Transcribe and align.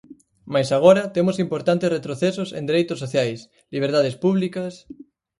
Mais 0.53 0.69
agora 0.77 1.03
temos 1.15 1.37
importantes 1.45 1.93
retrocesos 1.97 2.49
en 2.57 2.63
dereitos 2.69 3.01
sociais, 3.03 3.39
liberdades 3.75 4.15
públicas... 4.23 4.73